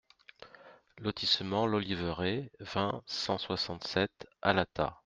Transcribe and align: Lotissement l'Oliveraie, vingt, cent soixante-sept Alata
Lotissement 0.97 1.67
l'Oliveraie, 1.67 2.49
vingt, 2.59 3.03
cent 3.05 3.37
soixante-sept 3.37 4.27
Alata 4.41 4.97